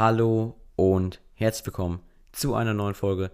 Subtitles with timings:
[0.00, 2.00] Hallo und herzlich willkommen
[2.32, 3.30] zu einer neuen Folge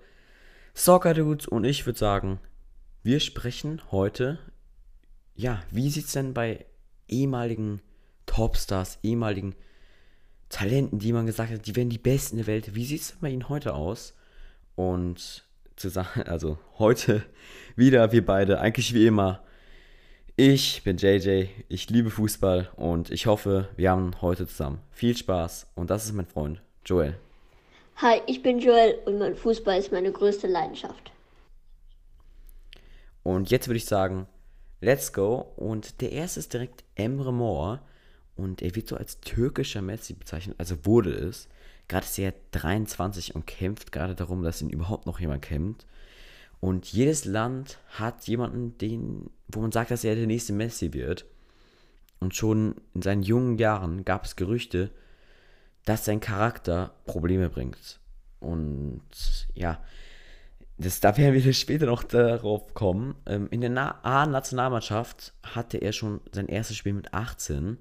[0.75, 2.41] Soccer Dudes und ich würde sagen,
[3.05, 4.41] wir sprechen heute,
[5.37, 6.67] ja, wie sieht es denn bei
[7.07, 7.83] ehemaligen
[8.27, 9.55] Topstars, ehemaligen
[10.49, 13.21] Talenten, die man gesagt hat, die wären die Besten der Welt, wie sieht es denn
[13.21, 14.13] bei ihnen heute aus?
[14.75, 15.47] Und
[15.77, 17.23] zu sagen, also heute
[17.77, 19.45] wieder wir beide, eigentlich wie immer.
[20.39, 25.69] Ich bin JJ, ich liebe Fußball und ich hoffe, wir haben heute zusammen viel Spaß.
[25.75, 27.17] Und das ist mein Freund Joel.
[27.97, 31.11] Hi, ich bin Joel und mein Fußball ist meine größte Leidenschaft.
[33.23, 34.27] Und jetzt würde ich sagen,
[34.83, 35.55] let's go.
[35.57, 37.81] Und der erste ist direkt Emre Mor.
[38.37, 41.49] Und er wird so als türkischer Messi bezeichnet, also wurde es.
[41.89, 45.87] Gerade ist er 23 und kämpft gerade darum, dass ihn überhaupt noch jemand kennt.
[46.61, 51.27] Und jedes Land hat jemanden, den, wo man sagt, dass er der nächste Messi wird.
[52.19, 54.91] Und schon in seinen jungen Jahren gab es Gerüchte,
[55.85, 58.01] dass sein Charakter Probleme bringt.
[58.41, 59.03] Und
[59.55, 59.83] ja,
[60.79, 63.15] das, da werden wir später noch darauf kommen.
[63.27, 67.79] Ähm, in der A-Nationalmannschaft hatte er schon sein erstes Spiel mit 18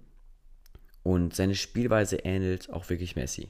[1.04, 3.50] und seine Spielweise ähnelt auch wirklich Messi.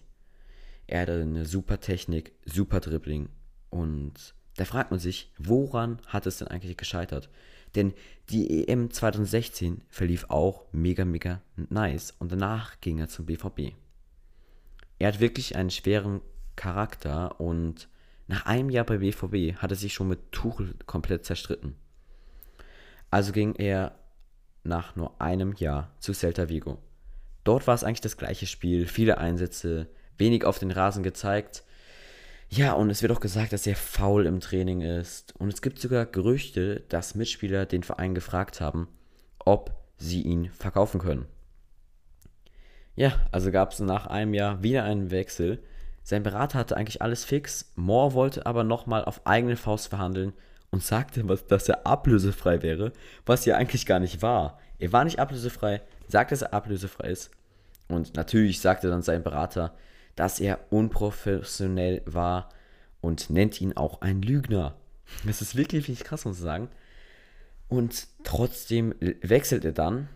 [0.88, 3.30] Er hatte eine super Technik, super Dribbling
[3.70, 7.30] und da fragt man sich, woran hat es denn eigentlich gescheitert?
[7.76, 7.94] Denn
[8.30, 13.74] die EM 2016 verlief auch mega, mega nice und danach ging er zum BVB.
[14.98, 16.22] Er hat wirklich einen schweren
[16.56, 17.90] Charakter und
[18.28, 21.76] nach einem Jahr bei BVB hat er sich schon mit Tuchel komplett zerstritten.
[23.12, 23.98] Also ging er
[24.64, 26.80] nach nur einem Jahr zu Celta Vigo.
[27.44, 31.64] Dort war es eigentlich das gleiche Spiel, viele Einsätze, wenig auf den Rasen gezeigt.
[32.56, 35.34] Ja, und es wird auch gesagt, dass er faul im Training ist.
[35.38, 38.88] Und es gibt sogar Gerüchte, dass Mitspieler den Verein gefragt haben,
[39.40, 41.26] ob sie ihn verkaufen können.
[42.96, 45.62] Ja, also gab es nach einem Jahr wieder einen Wechsel.
[46.02, 47.74] Sein Berater hatte eigentlich alles fix.
[47.76, 50.32] Moore wollte aber nochmal auf eigene Faust verhandeln
[50.72, 52.94] und sagte, dass er ablösefrei wäre,
[53.26, 54.60] was ja eigentlich gar nicht war.
[54.80, 57.32] Er war nicht ablösefrei, sagte, dass er ablösefrei ist.
[57.90, 59.76] Und natürlich sagte dann sein Berater,
[60.16, 62.50] dass er unprofessionell war
[63.02, 64.76] und nennt ihn auch ein Lügner.
[65.26, 66.70] Das ist wirklich, wirklich krass, muss ich sagen.
[67.68, 70.10] Und trotzdem wechselt er dann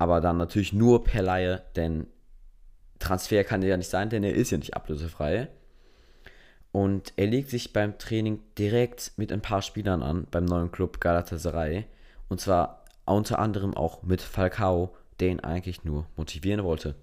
[0.00, 2.06] aber dann natürlich nur per Laie, denn
[3.00, 5.48] Transfer kann ja nicht sein, denn er ist ja nicht ablösefrei.
[6.72, 11.02] Und er legt sich beim Training direkt mit ein paar Spielern an, beim neuen Club
[11.02, 11.84] Galatasaray.
[12.30, 16.94] Und zwar unter anderem auch mit Falcao, der ihn eigentlich nur motivieren wollte.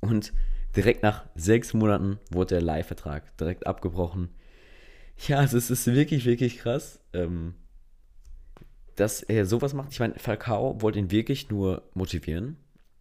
[0.00, 0.32] Und
[0.76, 4.30] direkt nach sechs Monaten wurde der Leihvertrag direkt abgebrochen.
[5.26, 7.00] Ja, also es ist wirklich, wirklich krass.
[7.12, 7.54] Ähm,
[8.96, 9.92] dass er sowas macht.
[9.92, 12.56] Ich meine, Falcao wollte ihn wirklich nur motivieren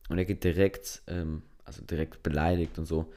[0.09, 3.12] und er geht direkt, ähm, also direkt beleidigt und so.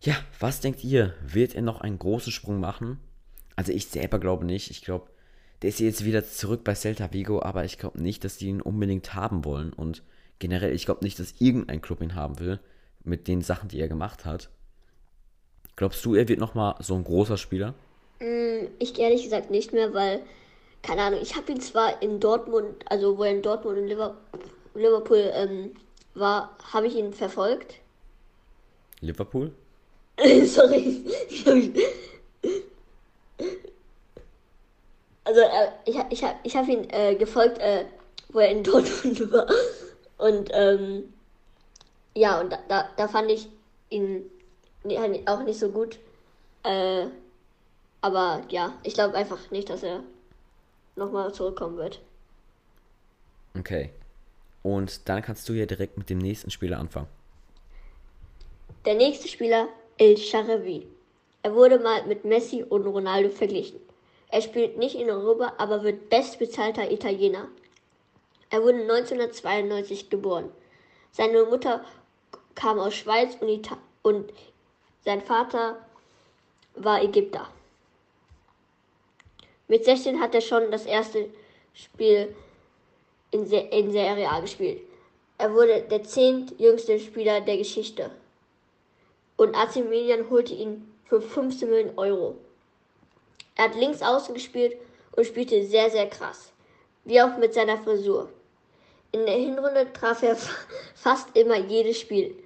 [0.00, 1.14] Ja, was denkt ihr?
[1.26, 2.98] Wird er noch einen großen Sprung machen?
[3.56, 4.70] Also ich selber glaube nicht.
[4.70, 5.10] Ich glaube,
[5.62, 8.60] der ist jetzt wieder zurück bei Celta Vigo, aber ich glaube nicht, dass die ihn
[8.60, 9.72] unbedingt haben wollen.
[9.72, 10.02] Und
[10.38, 12.60] generell, ich glaube nicht, dass irgendein Club ihn haben will
[13.06, 14.50] mit den Sachen, die er gemacht hat.
[15.76, 17.74] Glaubst du, er wird nochmal so ein großer Spieler?
[18.20, 20.22] Mm, ich ehrlich gesagt nicht mehr, weil
[20.86, 23.88] keine Ahnung, ich habe ihn zwar in Dortmund, also wo er in Dortmund und
[24.74, 25.72] Liverpool, ähm,
[26.14, 27.74] war, habe ich ihn verfolgt.
[29.00, 29.52] Liverpool?
[30.44, 31.04] Sorry.
[35.24, 37.84] also äh, ich, ich habe ich hab ihn äh, gefolgt, äh,
[38.28, 39.46] wo er in Dortmund war.
[40.18, 41.12] Und ähm,
[42.16, 43.48] ja, und da, da, da fand ich
[43.90, 44.30] ihn
[45.26, 45.98] auch nicht so gut.
[46.62, 47.06] Äh,
[48.00, 50.02] aber ja, ich glaube einfach nicht, dass er
[50.96, 52.00] nochmal zurückkommen wird.
[53.58, 53.90] Okay.
[54.62, 57.08] Und dann kannst du ja direkt mit dem nächsten Spieler anfangen.
[58.84, 59.68] Der nächste Spieler,
[59.98, 60.86] El Sharawi.
[61.42, 63.80] Er wurde mal mit Messi und Ronaldo verglichen.
[64.28, 67.48] Er spielt nicht in Europa, aber wird bestbezahlter Italiener.
[68.50, 70.50] Er wurde 1992 geboren.
[71.12, 71.84] Seine Mutter
[72.56, 74.32] kam aus Schweiz und, Ita und
[75.04, 75.76] sein Vater
[76.74, 77.48] war Ägypter.
[79.68, 81.28] Mit 16 hat er schon das erste
[81.74, 82.34] Spiel
[83.30, 84.80] in, Se in Serie A gespielt.
[85.38, 88.10] Er wurde der zehntjüngste Spieler der Geschichte.
[89.36, 92.36] Und AC Milan holte ihn für 15 Millionen Euro.
[93.54, 94.76] Er hat links außen gespielt
[95.14, 96.52] und spielte sehr, sehr krass.
[97.04, 98.30] Wie auch mit seiner Frisur.
[99.12, 100.36] In der Hinrunde traf er
[100.94, 102.36] fast immer jedes Spiel.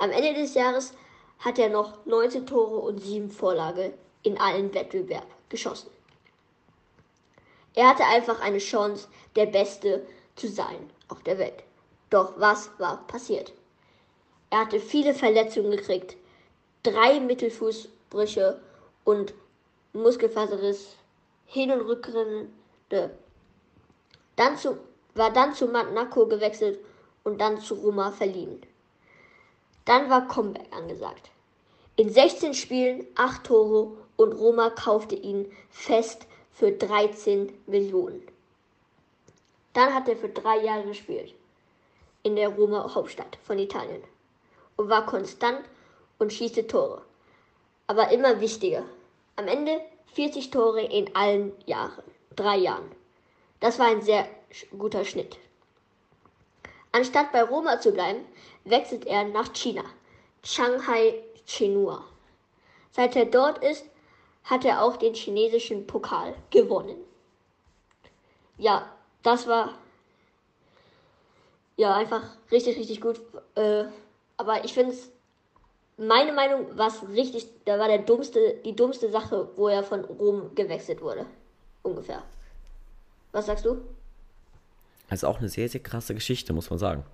[0.00, 0.94] Am Ende des Jahres
[1.40, 3.92] hat er noch 19 Tore und 7 Vorlage
[4.22, 5.90] in allen Wettbewerben geschossen.
[7.74, 10.06] Er hatte einfach eine Chance, der Beste
[10.36, 11.64] zu sein auf der Welt.
[12.08, 13.52] Doch was war passiert?
[14.48, 16.16] Er hatte viele Verletzungen gekriegt.
[16.82, 18.58] drei Mittelfußbrüche
[19.04, 19.34] und
[19.92, 20.96] Muskelfaserriss,
[21.44, 23.10] Hin- und Rückrinde.
[24.36, 24.78] Dann zu,
[25.14, 26.78] war dann zu Monaco gewechselt
[27.22, 28.62] und dann zu Roma verliehen.
[29.84, 31.30] Dann war Comeback angesagt.
[31.96, 38.22] In 16 Spielen 8 Tore und Roma kaufte ihn fest für 13 Millionen.
[39.72, 41.34] Dann hat er für drei Jahre gespielt
[42.22, 44.02] in der Roma Hauptstadt von Italien
[44.76, 45.60] und war konstant
[46.18, 47.02] und schießte Tore.
[47.86, 48.84] Aber immer wichtiger.
[49.36, 49.80] Am Ende
[50.12, 52.04] 40 Tore in allen Jahren,
[52.36, 52.90] drei Jahren.
[53.60, 54.28] Das war ein sehr
[54.78, 55.38] guter Schnitt.
[56.92, 58.24] Anstatt bei Roma zu bleiben,
[58.64, 59.84] wechselt er nach China,
[60.42, 62.04] Shanghai Chenua.
[62.90, 63.84] Seit er dort ist,
[64.44, 66.96] hat er auch den chinesischen Pokal gewonnen.
[68.58, 68.90] Ja,
[69.22, 69.78] das war
[71.76, 73.20] ja einfach richtig, richtig gut.
[73.54, 73.84] Äh,
[74.36, 75.10] aber ich finde es,
[75.96, 80.04] meine Meinung war es richtig, da war der dummste, die dummste Sache, wo er von
[80.04, 81.26] Rom gewechselt wurde.
[81.82, 82.22] Ungefähr.
[83.32, 83.80] Was sagst du?
[85.10, 87.04] Also auch eine sehr, sehr krasse Geschichte, muss man sagen.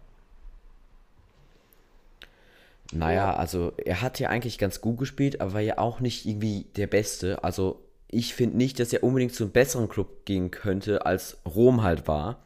[2.93, 6.67] Naja, also er hat ja eigentlich ganz gut gespielt, aber war ja auch nicht irgendwie
[6.77, 7.43] der Beste.
[7.43, 11.83] Also ich finde nicht, dass er unbedingt zu einem besseren Club gehen könnte, als Rom
[11.83, 12.39] halt war.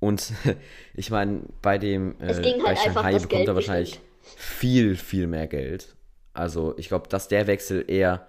[0.00, 0.32] Und
[0.94, 4.40] ich meine, bei dem äh, halt bei Shanghai bekommt Geld er wahrscheinlich bestimmt.
[4.40, 5.94] viel, viel mehr Geld.
[6.34, 8.26] Also ich glaube, dass der Wechsel eher,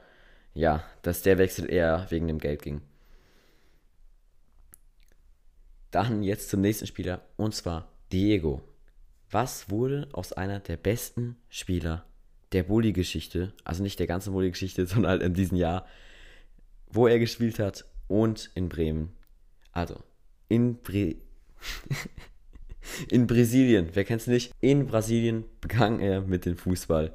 [0.53, 2.81] ja, dass der Wechsel eher wegen dem Geld ging.
[5.91, 8.62] Dann jetzt zum nächsten Spieler und zwar Diego.
[9.31, 12.06] Was wurde aus einer der besten Spieler
[12.51, 15.86] der Bulli-Geschichte, also nicht der ganzen Bulli-Geschichte, sondern halt in diesem Jahr,
[16.91, 19.15] wo er gespielt hat und in Bremen.
[19.71, 20.03] Also,
[20.47, 21.15] in, Bre
[23.09, 24.51] in Brasilien, wer kennt es nicht?
[24.59, 27.13] In Brasilien begann er mit dem Fußball.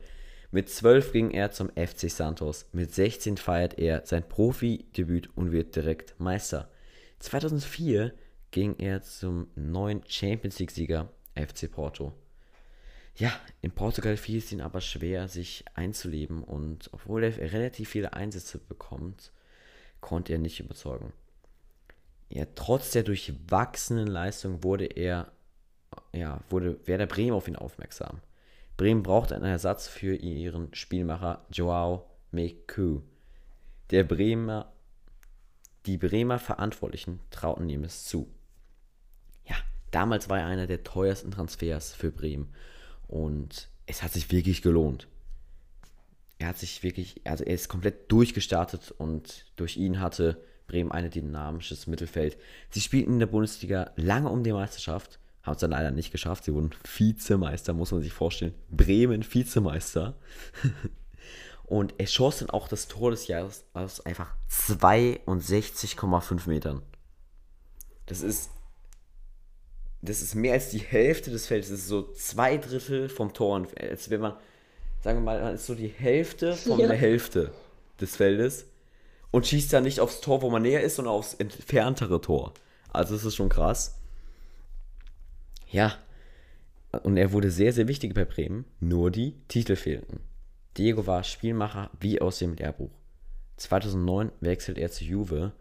[0.53, 2.67] Mit 12 ging er zum FC Santos.
[2.73, 6.71] Mit 16 feiert er sein Profidebüt und wird direkt Meister.
[7.19, 8.15] 2004
[8.55, 12.13] ging er zum neuen Champions League-Sieger FC Porto.
[13.17, 18.13] Ja, in Portugal fiel es ihm aber schwer, sich einzuleben und obwohl er relativ viele
[18.13, 19.33] Einsätze bekommt,
[20.01, 21.13] konnte er nicht überzeugen.
[22.29, 25.33] Ja, trotz der durchwachsenen Leistung wurde er,
[26.13, 28.21] ja, wurde Werder Bremen auf ihn aufmerksam.
[28.77, 33.01] Bremen braucht einen Ersatz für ihren Spielmacher Joao Meku.
[33.91, 34.73] Der Bremer,
[35.87, 38.33] die Bremer Verantwortlichen trauten ihm es zu.
[39.95, 42.53] Damals war er einer der teuersten Transfers für Bremen
[43.07, 45.07] und es hat sich wirklich gelohnt.
[46.39, 51.09] Er hat sich wirklich, also er ist komplett durchgestartet und durch ihn hatte Bremen ein
[51.11, 52.37] dynamisches Mittelfeld.
[52.71, 56.43] Sie spielten in der Bundesliga lange um die Meisterschaft, haben es dann leider nicht geschafft.
[56.43, 58.55] Sie wurden Vizemeister, muss man sich vorstellen.
[58.73, 60.17] Bremen Vizemeister.
[61.63, 66.83] und er schoss dann auch das Tor des Jahres aus einfach 62,5 Metern.
[68.07, 68.51] Das ist
[70.05, 71.71] das ist mehr als die Hälfte des Feldes.
[71.71, 73.67] Das ist so zwei Drittel vom Tor.
[73.79, 74.35] Als wenn man,
[75.03, 76.89] sagen wir mal, man ist so die Hälfte von ja.
[76.89, 77.53] der Hälfte
[78.01, 78.67] des Feldes
[79.31, 82.55] und schießt dann nicht aufs Tor, wo man näher ist, sondern aufs entferntere Tor.
[82.93, 83.99] Also das ist schon krass.
[85.71, 85.97] Ja.
[87.03, 88.65] Und er wurde sehr, sehr wichtig bei Bremen.
[88.79, 90.21] Nur die Titel fehlten.
[90.77, 92.93] Diego war Spielmacher wie aus dem Lehrbuch.
[93.57, 95.53] 2009 wechselt er zu Juve.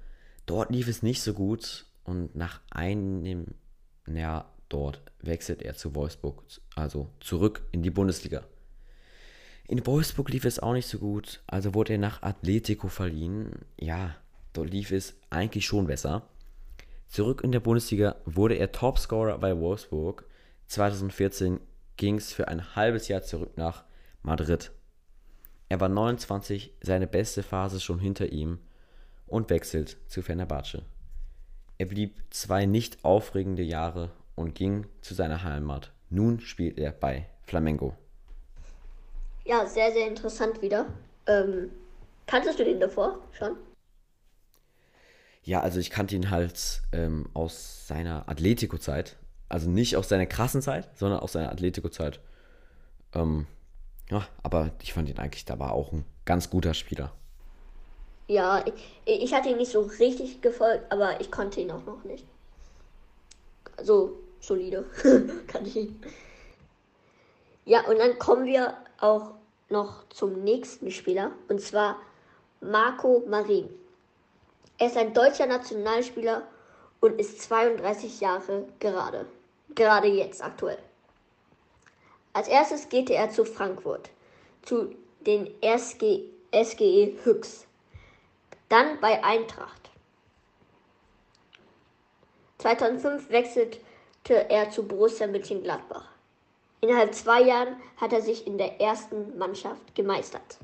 [0.45, 3.55] Dort lief es nicht so gut und nach einem
[4.07, 6.43] ja, dort wechselt er zu Wolfsburg,
[6.75, 8.43] also zurück in die Bundesliga.
[9.67, 13.51] In Wolfsburg lief es auch nicht so gut, also wurde er nach Atletico verliehen.
[13.79, 14.15] Ja,
[14.51, 16.27] dort lief es eigentlich schon besser.
[17.07, 20.25] Zurück in der Bundesliga wurde er Topscorer bei Wolfsburg.
[20.67, 21.59] 2014
[21.95, 23.85] ging es für ein halbes Jahr zurück nach
[24.21, 24.71] Madrid.
[25.69, 28.59] Er war 29, seine beste Phase schon hinter ihm
[29.27, 30.83] und wechselt zu Fenerbahce.
[31.83, 35.91] Er blieb zwei nicht aufregende Jahre und ging zu seiner Heimat.
[36.09, 37.93] Nun spielt er bei Flamengo.
[39.43, 40.85] Ja, sehr, sehr interessant wieder.
[41.27, 41.71] Ähm,
[42.25, 43.57] kanntest du den davor schon?
[45.43, 49.17] Ja, also ich kannte ihn halt ähm, aus seiner Atletico-Zeit.
[49.49, 52.21] Also nicht aus seiner krassen Zeit, sondern aus seiner Atletico-Zeit.
[53.13, 53.45] Ähm,
[54.09, 57.11] ja, aber ich fand ihn eigentlich, da war auch ein ganz guter Spieler.
[58.33, 58.73] Ja, ich,
[59.05, 62.25] ich hatte ihn nicht so richtig gefolgt, aber ich konnte ihn auch noch nicht.
[63.79, 64.85] So solide
[65.47, 66.01] kann ich ihn.
[67.63, 69.35] Ja, und dann kommen wir auch
[69.69, 71.99] noch zum nächsten Spieler, und zwar
[72.59, 73.69] Marco Marin.
[74.79, 76.41] Er ist ein deutscher Nationalspieler
[77.01, 79.27] und ist 32 Jahre gerade.
[79.75, 80.79] Gerade jetzt aktuell.
[82.33, 84.09] Als erstes geht er zu Frankfurt,
[84.63, 87.67] zu den SG, SGE Hüx,
[88.73, 89.91] dann bei Eintracht.
[92.57, 93.79] 2005 wechselte
[94.49, 96.09] er zu Borussia Mönchengladbach.
[96.81, 100.57] Innerhalb zwei Jahren hat er sich in der ersten Mannschaft gemeistert.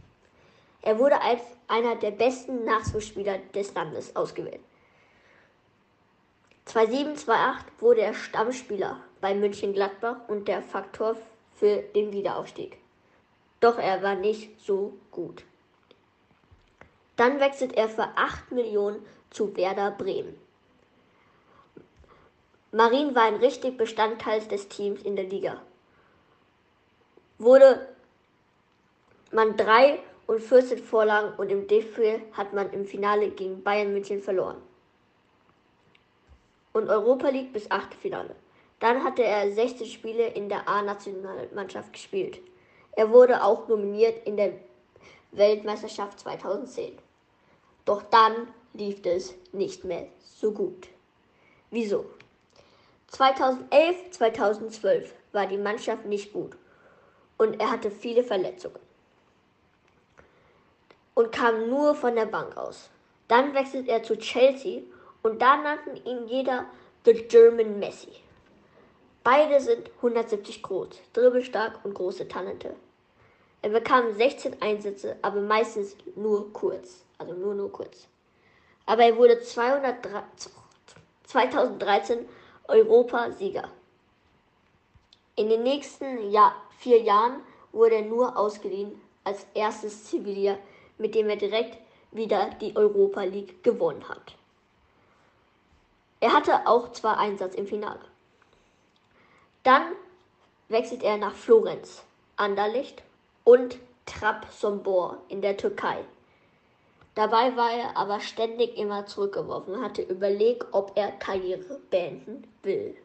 [0.81, 4.61] Er wurde als einer der besten Nachwuchsspieler des Landes ausgewählt.
[6.65, 11.15] 2007-2008 wurde er Stammspieler bei Mönchengladbach und der Faktor
[11.53, 12.79] für den Wiederaufstieg.
[13.59, 15.43] Doch er war nicht so gut.
[17.19, 20.39] Dann wechselt er für 8 Millionen zu Werder Bremen.
[22.71, 25.61] Marin war ein richtig Bestandteil des Teams in der Liga.
[27.37, 27.89] Wurde
[29.33, 34.21] man drei und 14 Vorlagen und im DFB hat man im Finale gegen Bayern München
[34.21, 34.61] verloren.
[36.71, 38.33] Und Europa League bis Achtelfinale.
[38.79, 42.39] Dann hatte er 16 Spiele in der A-Nationalmannschaft gespielt.
[42.93, 44.53] Er wurde auch nominiert in der
[45.33, 47.08] Weltmeisterschaft 2010.
[47.89, 50.89] Doch dann lief es nicht mehr so gut.
[51.71, 52.05] Wieso?
[53.07, 56.55] 2011, 2012 war die Mannschaft nicht gut
[57.39, 58.77] und er hatte viele Verletzungen
[61.15, 62.91] und kam nur von der Bank aus.
[63.27, 64.83] Dann wechselt er zu Chelsea
[65.23, 66.67] und da nannten ihn jeder
[67.05, 68.11] The German Messi.
[69.23, 72.75] Beide sind 170 groß, dribbelstark und große Talente.
[73.61, 78.07] Er bekam 16 Einsätze, aber meistens nur kurz, also nur nur kurz.
[78.85, 80.23] Aber er wurde 203,
[81.25, 82.27] 2013
[82.67, 83.69] Europasieger.
[85.35, 90.57] In den nächsten Jahr, vier Jahren wurde er nur ausgeliehen als erstes Zivilier
[90.99, 91.77] mit dem er direkt
[92.11, 94.35] wieder die Europa League gewonnen hat.
[96.19, 98.01] Er hatte auch zwar Einsatz im Finale.
[99.63, 99.93] Dann
[100.67, 102.03] wechselt er nach Florenz,
[102.35, 103.01] Anderlicht
[103.43, 106.03] und Trabzonspor in der Türkei.
[107.15, 112.95] Dabei war er aber ständig immer zurückgeworfen und hatte überlegt, ob er Karriere beenden will.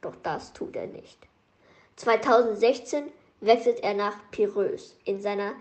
[0.00, 1.18] Doch das tut er nicht.
[1.96, 5.54] 2016 wechselt er nach Piraeus in seiner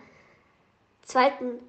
[1.01, 1.59] zweiten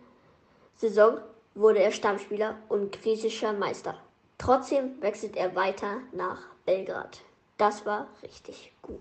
[0.77, 1.19] Saison
[1.55, 3.99] wurde er Stammspieler und griechischer Meister.
[4.37, 7.21] Trotzdem wechselt er weiter nach Belgrad.
[7.57, 9.01] Das war richtig gut.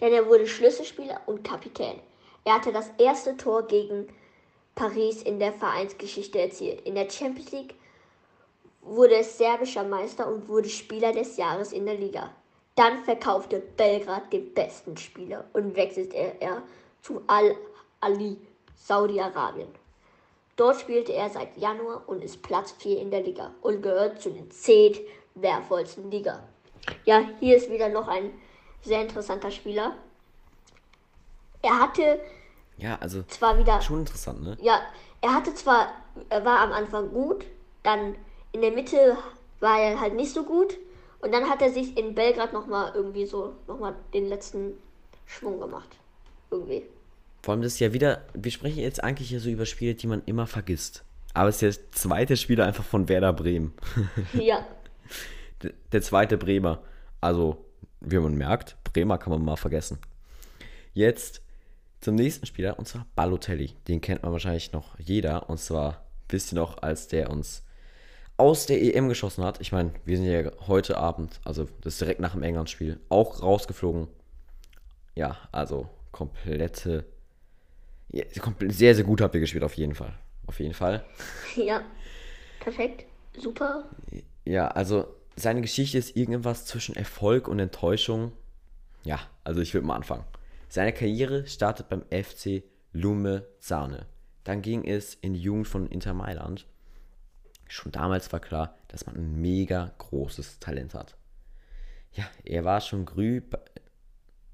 [0.00, 1.98] Denn er wurde Schlüsselspieler und Kapitän.
[2.44, 4.08] Er hatte das erste Tor gegen
[4.74, 6.80] Paris in der Vereinsgeschichte erzielt.
[6.82, 7.74] In der Champions League
[8.82, 12.30] wurde er serbischer Meister und wurde Spieler des Jahres in der Liga.
[12.74, 16.62] Dann verkaufte Belgrad den besten Spieler und wechselte er
[17.02, 18.36] zu Al-Ali
[18.74, 19.68] Saudi-Arabien.
[20.56, 24.30] Dort spielte er seit Januar und ist Platz 4 in der Liga und gehört zu
[24.30, 24.98] den 10
[25.34, 26.42] wertvollsten Liga.
[27.04, 28.32] Ja, hier ist wieder noch ein
[28.82, 29.96] sehr interessanter Spieler.
[31.64, 32.20] Er hatte
[32.76, 34.56] ja, also zwar wieder schon interessant, ne?
[34.60, 34.80] Ja,
[35.20, 35.92] er hatte zwar
[36.28, 37.44] er war am Anfang gut,
[37.82, 38.14] dann
[38.52, 39.16] in der Mitte
[39.60, 40.76] war er halt nicht so gut
[41.20, 44.74] und dann hat er sich in Belgrad noch mal irgendwie so noch mal den letzten
[45.26, 45.88] Schwung gemacht.
[46.50, 46.84] Irgendwie.
[47.42, 50.06] Vor allem das ist ja wieder, wir sprechen jetzt eigentlich hier so über Spiele, die
[50.06, 51.04] man immer vergisst.
[51.34, 53.74] Aber es ist der zweite Spieler einfach von Werder Bremen.
[54.34, 54.64] Ja.
[55.62, 56.82] der, der zweite Bremer.
[57.20, 57.64] Also,
[58.00, 59.98] wie man merkt, Bremer kann man mal vergessen.
[60.92, 61.42] Jetzt
[62.04, 63.74] zum nächsten Spieler und zwar Balotelli.
[63.88, 65.48] Den kennt man wahrscheinlich noch jeder.
[65.48, 67.64] Und zwar wisst ihr noch, als der uns
[68.36, 69.60] aus der EM geschossen hat.
[69.60, 73.42] Ich meine, wir sind ja heute Abend, also das ist direkt nach dem England-Spiel, auch
[73.42, 74.08] rausgeflogen.
[75.14, 77.06] Ja, also komplette
[78.10, 78.24] ja,
[78.68, 80.14] sehr, sehr gut habt ihr gespielt, auf jeden Fall.
[80.46, 81.04] Auf jeden Fall.
[81.56, 81.82] Ja,
[82.60, 83.06] perfekt.
[83.36, 83.84] Super.
[84.44, 85.06] Ja, also
[85.36, 88.32] seine Geschichte ist irgendwas zwischen Erfolg und Enttäuschung.
[89.04, 90.24] Ja, also ich würde mal anfangen.
[90.74, 94.06] Seine Karriere startet beim FC Lume Zahne.
[94.42, 96.66] Dann ging es in die Jugend von Inter Mailand.
[97.68, 101.16] Schon damals war klar, dass man ein mega großes Talent hat.
[102.10, 103.40] Ja, er war schon grü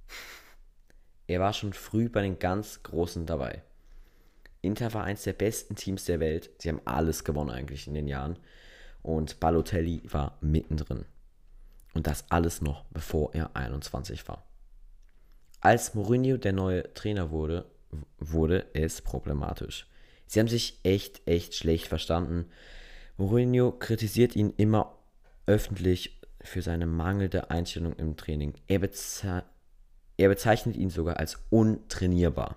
[1.26, 3.62] er war schon früh bei den ganz Großen dabei.
[4.60, 6.50] Inter war eins der besten Teams der Welt.
[6.58, 8.38] Sie haben alles gewonnen eigentlich in den Jahren.
[9.00, 11.06] Und Balotelli war mittendrin.
[11.94, 14.49] Und das alles noch bevor er 21 war.
[15.60, 17.66] Als Mourinho der neue Trainer wurde,
[18.18, 19.86] wurde es problematisch.
[20.26, 22.46] Sie haben sich echt, echt schlecht verstanden.
[23.16, 24.96] Mourinho kritisiert ihn immer
[25.46, 28.54] öffentlich für seine mangelnde Einstellung im Training.
[28.68, 29.44] Er, beze
[30.16, 32.56] er bezeichnet ihn sogar als untrainierbar.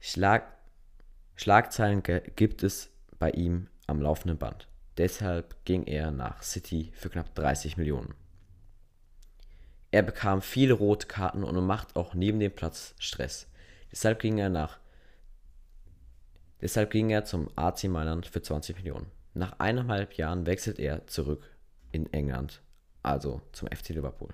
[0.00, 0.44] Schlag
[1.36, 2.02] Schlagzeilen
[2.36, 4.68] gibt es bei ihm am laufenden Band.
[4.98, 8.14] Deshalb ging er nach City für knapp 30 Millionen.
[9.90, 13.48] Er bekam viele rote Karten und macht auch neben dem Platz Stress.
[13.90, 14.78] Deshalb ging er nach
[16.60, 19.06] Deshalb ging er zum AC Mailand für 20 Millionen.
[19.34, 21.42] Nach eineinhalb Jahren wechselt er zurück
[21.90, 22.60] in England,
[23.02, 24.28] also zum FC Liverpool.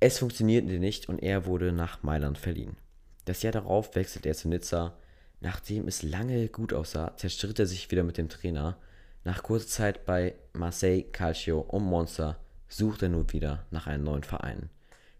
[0.00, 2.76] Es funktionierte nicht und er wurde nach Mailand verliehen.
[3.24, 4.94] Das Jahr darauf wechselte er zu Nizza.
[5.40, 8.76] Nachdem es lange gut aussah, zerstritt er sich wieder mit dem Trainer.
[9.24, 12.36] Nach kurzer Zeit bei Marseille, Calcio und Monza
[12.68, 14.70] sucht er nun wieder nach einem neuen Verein.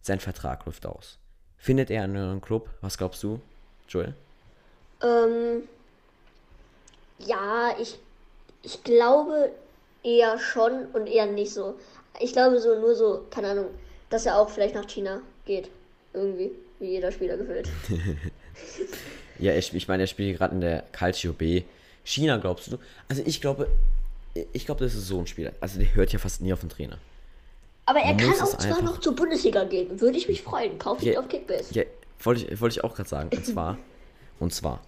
[0.05, 1.17] Sein Vertrag läuft aus.
[1.57, 2.69] Findet er einen neuen Club?
[2.83, 3.41] Was glaubst du,
[3.89, 4.13] Joel?
[5.03, 5.63] Ähm,
[7.21, 7.99] ja, ich,
[8.63, 9.51] ich glaube
[10.03, 11.79] eher schon und eher nicht so.
[12.21, 13.69] Ich glaube so nur so, keine Ahnung,
[14.11, 15.71] dass er auch vielleicht nach China geht.
[16.13, 17.71] Irgendwie, wie jeder Spieler gefällt.
[19.39, 21.63] ja, ich, ich meine, er spielt gerade in der Calcio B.
[22.05, 22.79] China, glaubst du?
[23.09, 23.69] Also ich glaube,
[24.53, 25.53] ich glaube, das ist so ein Spieler.
[25.63, 26.99] Also der hört ja fast nie auf den Trainer.
[27.87, 30.01] Aber er Man kann auch zwar noch zur Bundesliga gehen.
[30.01, 30.79] Würde ich mich freuen.
[30.79, 31.75] Kauf ihn ja, auf Kickbase.
[31.75, 31.83] Ja,
[32.21, 33.31] wollte ich, wollte ich auch gerade sagen.
[33.35, 33.79] Und zwar,
[34.39, 34.81] und zwar,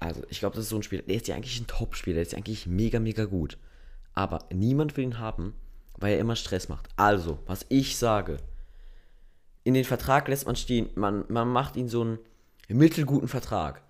[0.00, 1.02] also ich glaube, das ist so ein Spieler.
[1.02, 2.14] Der ist ja eigentlich ein Top-Spieler.
[2.14, 3.58] Der ist ja eigentlich mega, mega gut.
[4.14, 5.54] Aber niemand will ihn haben,
[5.98, 6.88] weil er immer Stress macht.
[6.96, 8.38] Also, was ich sage,
[9.64, 12.18] in den Vertrag lässt man stehen, man, man macht ihn so einen
[12.68, 13.82] mittelguten Vertrag.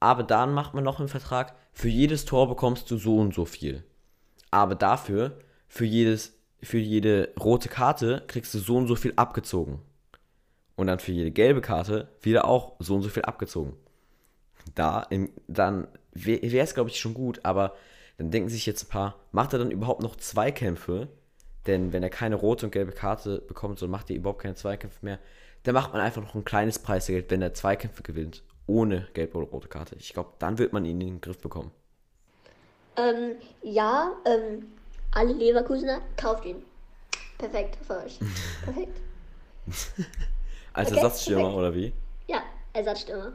[0.00, 3.44] Aber dann macht man noch einen Vertrag, für jedes Tor bekommst du so und so
[3.44, 3.82] viel.
[4.50, 6.34] Aber dafür, für, jedes,
[6.64, 9.80] für jede rote Karte kriegst du so und so viel abgezogen.
[10.76, 13.74] Und dann für jede gelbe Karte wieder auch so und so viel abgezogen.
[14.74, 17.76] Da, in, dann wäre es, glaube ich, schon gut, aber
[18.18, 21.08] dann denken sich jetzt ein paar, macht er dann überhaupt noch Zweikämpfe?
[21.66, 25.04] Denn wenn er keine rote und gelbe Karte bekommt, so macht er überhaupt keine Zweikämpfe
[25.04, 25.18] mehr,
[25.62, 29.48] dann macht man einfach noch ein kleines Preisgeld, wenn er Zweikämpfe gewinnt ohne gelbe oder
[29.48, 29.96] rote Karte.
[29.96, 31.70] Ich glaube, dann wird man ihn in den Griff bekommen.
[32.96, 34.66] Ähm, ja, ähm,
[35.14, 36.62] alle Leverkusener, kauft ihn.
[37.38, 38.18] Perfekt für euch.
[38.64, 39.00] Perfekt.
[40.72, 41.58] Als okay, Ersatzstürmer perfekt.
[41.58, 41.92] oder wie?
[42.26, 42.42] Ja,
[42.72, 43.32] Ersatzstürmer.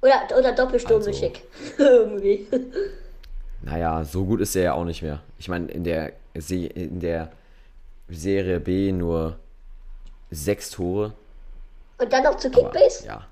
[0.00, 1.42] Oder, oder Doppelsturm also, schick.
[1.78, 2.46] Irgendwie.
[3.62, 5.22] Naja, so gut ist er ja auch nicht mehr.
[5.38, 7.30] Ich meine, in der, Se in der
[8.08, 9.38] Serie B nur
[10.30, 11.12] sechs Tore.
[11.98, 13.06] Und dann noch zu Kickbase?
[13.06, 13.26] Ja.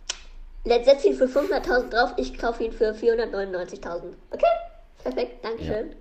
[0.64, 4.12] Let's setz ihn für 500.000 drauf, ich kaufe ihn für 499.000.
[4.30, 4.44] Okay?
[5.02, 5.88] Perfekt, Dankeschön.
[5.88, 5.96] Ja.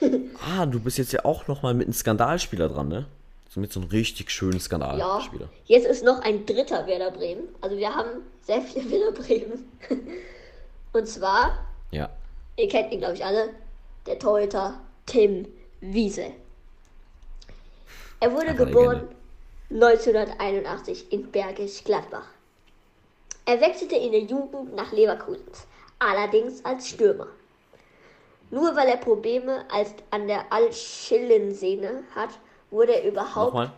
[0.46, 3.06] ah, du bist jetzt ja auch nochmal mit einem Skandalspieler dran, ne?
[3.50, 5.48] So mit so einem richtig schönen Skandalspieler.
[5.66, 7.48] Ja, jetzt ist noch ein dritter Werder Bremen.
[7.60, 9.70] Also wir haben sehr viele Werder Bremen.
[10.92, 12.08] Und zwar, ja.
[12.56, 13.50] ihr kennt ihn glaube ich alle,
[14.06, 15.46] der Torhüter Tim
[15.80, 16.32] Wiese.
[18.20, 19.08] Er wurde geboren
[19.70, 22.26] 1981 in Bergisch Gladbach.
[23.44, 25.44] Er wechselte in der Jugend nach Leverkusen,
[25.98, 27.28] allerdings als Stürmer.
[28.50, 32.30] Nur weil er Probleme als an der Achillessehne hat,
[32.70, 33.72] wurde er überhaupt Nochmal?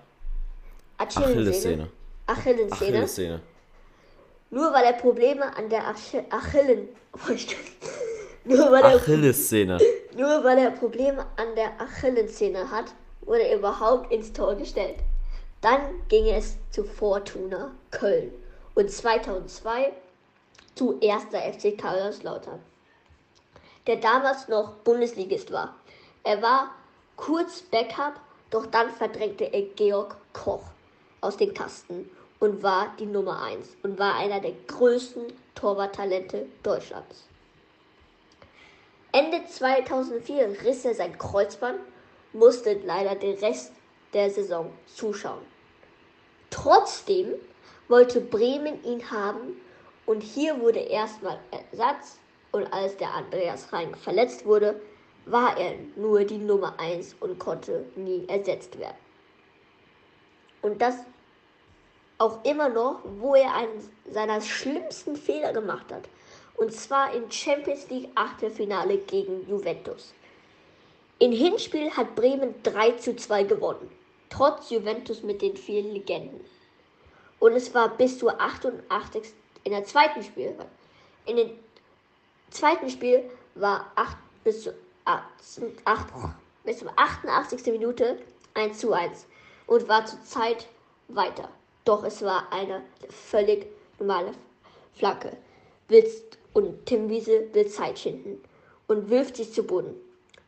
[0.99, 1.89] Achillessehne.
[2.27, 2.99] Achillessehne.
[2.99, 3.41] Achillessehne.
[4.51, 6.89] Nur weil er Probleme an der Achillen
[8.45, 9.79] nur weil er Achillessehne.
[10.17, 12.87] Nur weil er Probleme an der Achillessehne hat,
[13.23, 14.97] wurde er überhaupt ins Tor gestellt.
[15.61, 18.33] Dann ging es zu Fortuna Köln
[18.75, 19.93] und 2002
[20.75, 21.25] zu 1.
[21.57, 22.61] FC Kaiserslautern,
[23.87, 25.75] der damals noch Bundesligist war.
[26.23, 26.71] Er war
[27.17, 28.15] kurz Backup,
[28.51, 30.65] doch dann verdrängte er Georg Koch
[31.21, 37.27] aus den Kasten und war die Nummer 1 und war einer der größten Torwarttalente Deutschlands.
[39.13, 41.81] Ende 2004 riss er sein Kreuzband,
[42.33, 43.73] musste leider den Rest
[44.13, 45.43] der Saison zuschauen.
[46.51, 47.35] Trotzdem
[47.89, 49.61] wollte Bremen ihn haben
[50.07, 52.19] und hier wurde erstmal Ersatz
[52.53, 54.81] und als der Andreas Reing verletzt wurde,
[55.27, 58.97] war er nur die Nummer 1 und konnte nie ersetzt werden.
[60.63, 60.97] Und das
[62.19, 66.09] auch immer noch, wo er einen seiner schlimmsten Fehler gemacht hat.
[66.57, 70.13] Und zwar im Champions League Achtelfinale gegen Juventus.
[71.19, 73.91] Im Hinspiel hat Bremen 3 zu 2 gewonnen,
[74.29, 76.41] trotz Juventus mit den vielen Legenden.
[77.39, 79.33] Und es war bis zur 88.
[79.65, 80.55] in der zweiten Spiel.
[81.25, 81.51] In dem
[82.51, 85.25] zweiten Spiel war 8 bis zur 8,
[85.85, 86.07] 8,
[86.65, 87.73] bis zur 88.
[87.73, 88.19] Minute
[88.55, 89.27] 1 zu 1
[89.67, 90.67] und war zur Zeit
[91.09, 91.49] weiter.
[91.85, 93.67] Doch es war eine völlig
[93.99, 94.33] normale
[94.95, 95.37] Flagge.
[95.89, 98.43] Willst und Tim Wiese will Zeit schinden
[98.87, 99.95] und wirft sich zu Boden.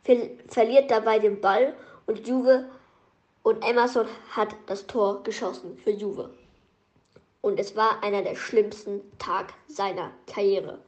[0.05, 1.75] Ver verliert dabei den Ball
[2.07, 2.69] und Juve
[3.43, 6.31] und Emerson hat das Tor geschossen für Juve
[7.43, 10.79] und es war einer der schlimmsten Tag seiner Karriere.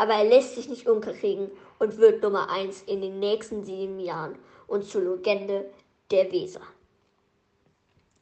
[0.00, 4.38] Aber er lässt sich nicht unterkriegen und wird Nummer 1 in den nächsten sieben Jahren
[4.66, 5.70] und zur Legende
[6.10, 6.62] der Weser.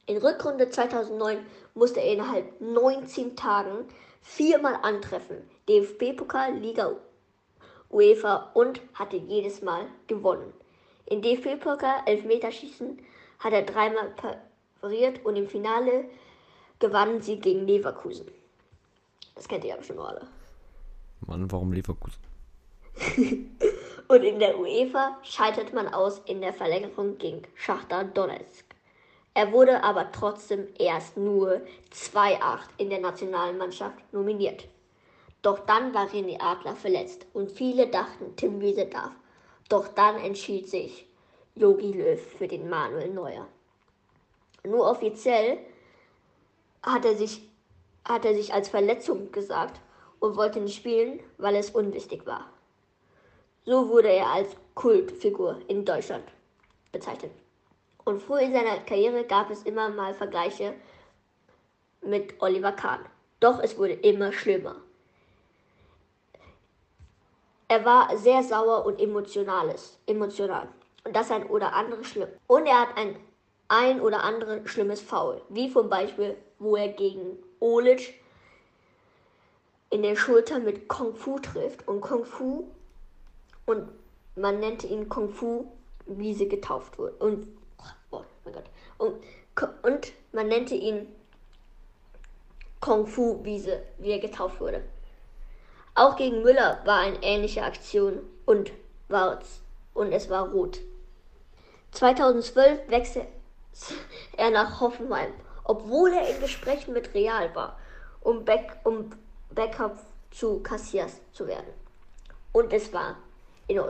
[0.05, 1.37] In Rückrunde 2009
[1.75, 3.85] musste er innerhalb 19 Tagen
[4.21, 5.37] viermal antreffen.
[5.69, 6.97] DFB-Pokal, Liga,
[7.89, 10.51] UEFA und hatte jedes Mal gewonnen.
[11.05, 12.99] Im DFB-Pokal Elfmeterschießen
[13.39, 14.13] hat er dreimal
[14.81, 16.09] pariert und im Finale
[16.79, 18.29] gewannen sie gegen Leverkusen.
[19.35, 20.27] Das kennt ihr ja schon alle.
[21.25, 22.21] Mann, warum Leverkusen?
[24.07, 28.65] und in der UEFA scheitert man aus in der Verlängerung gegen Schachtar Donetsk.
[29.33, 31.61] Er wurde aber trotzdem erst nur
[31.93, 34.67] 2-8 in der nationalen Mannschaft nominiert.
[35.41, 39.13] Doch dann war René Adler verletzt und viele dachten, Tim Wiese darf.
[39.69, 41.07] Doch dann entschied sich
[41.55, 43.47] Jogi Löw für den Manuel Neuer.
[44.63, 45.59] Nur offiziell
[46.83, 47.41] hat er sich,
[48.03, 49.79] hat er sich als Verletzung gesagt
[50.19, 52.49] und wollte nicht spielen, weil es unwichtig war.
[53.65, 56.23] So wurde er als Kultfigur in Deutschland
[56.91, 57.31] bezeichnet.
[58.05, 60.73] Und früh in seiner Karriere gab es immer mal Vergleiche
[62.01, 63.05] mit Oliver Kahn.
[63.39, 64.75] Doch es wurde immer schlimmer.
[67.67, 70.67] Er war sehr sauer und emotionales, emotional.
[71.03, 72.29] Und das ein oder andere schlimm.
[72.47, 73.15] Und er hat ein
[73.69, 75.41] ein oder andere schlimmes Foul.
[75.49, 78.15] Wie zum Beispiel, wo er gegen Olic
[79.89, 81.87] in den Schulter mit Kung Fu trifft.
[81.87, 82.67] Und Kung Fu,
[83.65, 83.89] und
[84.35, 85.65] man nannte ihn Kung Fu,
[86.05, 87.13] wie sie getauft wurde.
[87.19, 87.47] Und,
[88.11, 88.65] oh mein Gott.
[88.97, 89.15] Und,
[89.83, 91.07] und man nannte ihn
[92.79, 94.83] Kung Fu Wiese, wie er getauft wurde.
[95.95, 98.71] Auch gegen Müller war eine ähnliche Aktion und,
[99.09, 99.39] war,
[99.93, 100.79] und es war rot.
[101.91, 103.27] 2012 wechselte
[104.37, 107.77] er nach Hoffenheim, obwohl er in Gesprächen mit Real war,
[108.21, 109.11] um, Back, um
[109.59, 109.99] Backup
[110.31, 111.73] zu Cassias zu werden.
[112.53, 113.17] Und es war
[113.67, 113.81] in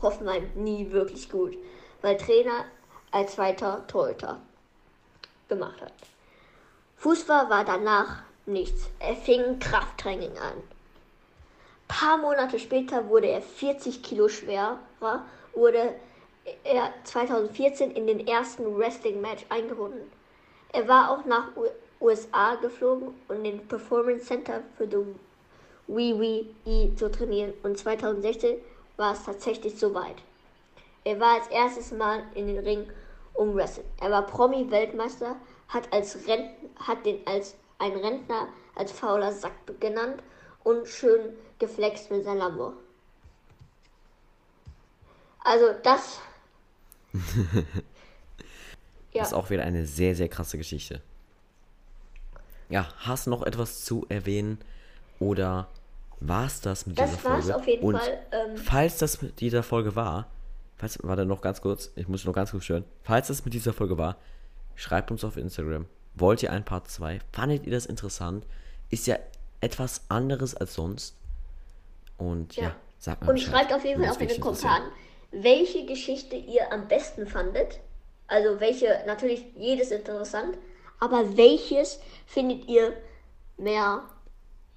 [0.00, 1.56] Hoffenheim nie wirklich gut,
[2.00, 2.64] weil Trainer
[3.10, 4.40] als zweiter Torhüter
[5.48, 5.92] gemacht hat.
[6.96, 8.88] Fußball war danach nichts.
[8.98, 10.62] Er fing Krafttraining an
[11.92, 14.78] paar Monate später wurde er 40 Kilo schwerer,
[15.52, 15.94] wurde
[16.64, 20.10] er 2014 in den ersten Wrestling-Match eingebunden.
[20.72, 21.48] Er war auch nach
[22.02, 24.96] USA geflogen, um den Performance Center für die
[25.86, 28.56] WWE zu trainieren und 2016
[28.96, 30.16] war es tatsächlich soweit.
[31.04, 32.90] Er war als erstes Mal in den Ring
[33.34, 33.86] um Wrestling.
[34.00, 35.36] Er war Promi-Weltmeister,
[35.68, 36.16] hat, als
[36.76, 40.22] hat den als ein Rentner als fauler Sack genannt
[40.64, 42.72] und schön geflext mit seinem Lambo.
[45.40, 46.20] Also das.
[49.12, 49.22] ja.
[49.22, 51.02] ist auch wieder eine sehr, sehr krasse Geschichte.
[52.68, 54.58] Ja, hast du noch etwas zu erwähnen?
[55.18, 55.68] Oder
[56.20, 57.36] war es das mit das dieser Folge?
[57.38, 58.18] Das war's auf jeden und Fall.
[58.32, 60.28] Ähm, falls das mit dieser Folge war,
[60.76, 62.84] falls, warte noch ganz kurz, ich muss noch ganz kurz stören.
[63.02, 64.16] Falls das mit dieser Folge war,
[64.74, 65.86] schreibt uns auf Instagram.
[66.14, 67.20] Wollt ihr ein Part 2?
[67.32, 68.46] Fandet ihr das interessant?
[68.90, 69.16] Ist ja
[69.60, 71.16] etwas anderes als sonst.
[72.18, 74.82] Und ja, ja sagt mal Und Bescheid, schreibt auf jeden Fall auch in den Kommentaren,
[75.30, 77.80] welche Geschichte ihr am besten fandet.
[78.26, 80.56] Also welche, natürlich jedes interessant,
[81.02, 82.96] aber welches findet ihr
[83.56, 84.04] mehr,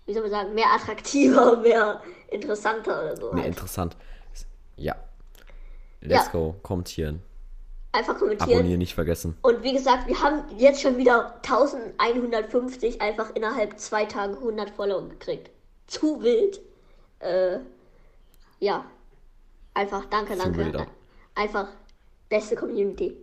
[0.07, 3.27] wie soll man sagen, mehr attraktiver, mehr interessanter oder so.
[3.27, 3.53] Mehr halt.
[3.53, 3.95] interessant.
[4.75, 4.95] Ja.
[6.01, 6.31] Let's ja.
[6.31, 7.21] go, kommentieren.
[7.91, 8.53] Einfach kommentieren.
[8.53, 9.37] Abonnieren nicht vergessen.
[9.43, 15.07] Und wie gesagt, wir haben jetzt schon wieder 1150 einfach innerhalb zwei Tagen 100 Follower
[15.07, 15.51] gekriegt.
[15.85, 16.59] Zu wild.
[17.19, 17.59] Äh,
[18.59, 18.83] ja.
[19.75, 20.57] Einfach danke, danke.
[20.57, 20.87] Wilder.
[21.35, 21.67] Einfach
[22.29, 23.15] beste Community.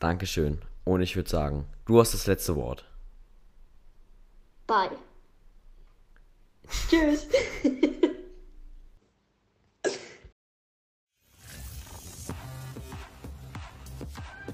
[0.00, 0.60] Dankeschön.
[0.84, 2.84] Und ich würde sagen, du hast das letzte Wort.
[4.66, 4.90] Bye.
[6.88, 7.26] Tschüss.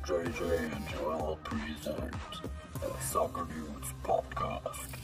[0.09, 0.41] JJ
[0.75, 2.15] and Joel present
[2.83, 4.98] a Soccer Dudes podcast.